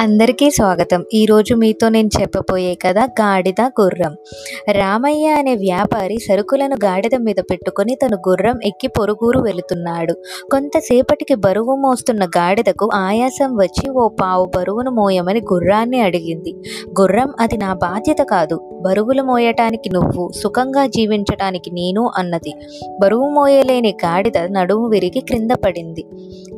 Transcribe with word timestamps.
అందరికీ 0.00 0.50
స్వాగతం. 0.50 1.04
ఈరోజు 1.14 1.54
మీతో 1.54 1.88
నేను 1.88 2.10
చెప్పబోయే 2.20 2.74
కదా 2.74 3.04
గాడిద 3.04 3.60
గుర్రం. 3.80 4.16
రామయ్య 4.70 5.26
అనే 5.28 5.54
వ్యాపారి 5.54 6.18
సరుకులను 6.18 6.76
గాడిద 6.84 7.14
మీద 7.14 7.34
పెట్టుకొని 7.50 7.94
తను 7.94 8.16
గుర్రం 8.16 8.58
ఎక్కి 8.64 8.88
పొరుగురు 8.88 9.40
వెళుతున్నాడు. 9.40 10.12
కొంతసేపటికి 10.50 11.34
బరువు 11.34 11.76
మోస్తున్న 11.76 12.24
గాడిదకు 12.24 12.90
ఆయాసం 12.94 13.56
వచ్చి 13.56 13.90
ఓ 13.90 14.08
పావు 14.08 14.44
బరువును 14.56 14.90
మోయమని 14.90 15.40
గుర్రాన్ని 15.40 16.00
అడిగింది. 16.00 16.54
గుర్రం 17.00 17.32
అది 17.40 17.56
నా 17.56 17.72
బాధ్యత 17.72 18.18
కాదు. 18.18 18.80
బరువులు 18.82 19.22
మోయటానికి 19.22 19.90
నువ్వు 19.90 20.30
సుఖంగా 20.42 20.86
జీవించటానికి 20.86 21.70
నేను 21.70 22.10
అన్నది. 22.16 22.52
బరువు 23.00 23.30
మోయలేని 23.30 23.96
గాడిద 24.04 24.38
నడుము 24.38 24.88
విరిగి 24.88 25.20
క్రింద 25.20 25.50
పడింది. 25.50 26.04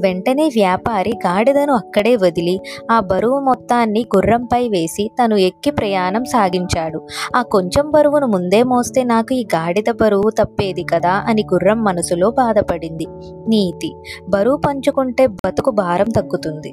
వెంటనే 0.00 0.44
వ్యాపారి 0.44 1.12
గాడిదను 1.26 1.74
అక్కడే 1.74 2.16
వదిలి 2.16 2.60
ఆ 2.90 3.00
బరువు 3.00 3.23
బరువు 3.24 3.40
మొత్తాన్ని 3.40 4.00
గుర్రంపై 4.16 4.68
వేసి 4.68 5.10
తను 5.20 5.36
ఎక్కి 5.36 5.70
ప్రయాణం 5.70 6.24
సాగించాడు. 6.24 6.98
ఆ 7.36 7.42
కొంచెం 7.42 7.90
బరువును 7.90 8.26
ముందే 8.26 8.62
మోస్తే 8.62 9.02
నాకు 9.04 9.34
ఈ 9.34 9.46
గాడిద 9.54 9.90
బరువు 10.00 10.30
తప్పేది 10.30 10.84
కదా 10.94 11.12
అని 11.28 11.44
గుర్రం 11.52 11.84
మనసులో 11.84 12.30
బాధపడింది. 12.30 13.06
నీతి 13.48 13.90
బరువు 14.28 14.56
పంచుకుంటే 14.56 15.26
బతుకు 15.26 15.70
భారం 15.70 16.10
తగ్గుతుంది. 16.16 16.72